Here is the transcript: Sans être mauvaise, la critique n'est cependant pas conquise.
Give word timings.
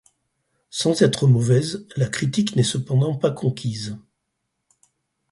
Sans 0.71 1.03
être 1.03 1.27
mauvaise, 1.27 1.85
la 1.95 2.07
critique 2.07 2.55
n'est 2.55 2.63
cependant 2.63 3.13
pas 3.15 3.29
conquise. 3.29 3.99